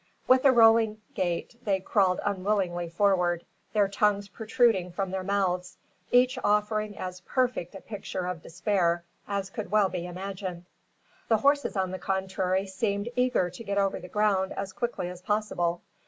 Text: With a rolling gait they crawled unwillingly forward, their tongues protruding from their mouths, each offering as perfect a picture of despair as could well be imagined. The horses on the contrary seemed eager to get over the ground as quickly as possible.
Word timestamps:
With 0.27 0.45
a 0.45 0.51
rolling 0.51 0.99
gait 1.13 1.63
they 1.63 1.79
crawled 1.79 2.21
unwillingly 2.25 2.89
forward, 2.89 3.45
their 3.71 3.87
tongues 3.87 4.27
protruding 4.29 4.91
from 4.91 5.11
their 5.11 5.21
mouths, 5.23 5.77
each 6.09 6.39
offering 6.43 6.97
as 6.97 7.21
perfect 7.21 7.75
a 7.75 7.81
picture 7.81 8.25
of 8.25 8.41
despair 8.41 9.03
as 9.27 9.51
could 9.51 9.69
well 9.69 9.89
be 9.89 10.07
imagined. 10.07 10.65
The 11.27 11.37
horses 11.37 11.77
on 11.77 11.91
the 11.91 11.99
contrary 11.99 12.65
seemed 12.65 13.09
eager 13.15 13.51
to 13.51 13.63
get 13.63 13.77
over 13.77 13.99
the 13.99 14.07
ground 14.09 14.53
as 14.53 14.73
quickly 14.73 15.07
as 15.07 15.21
possible. 15.21 15.83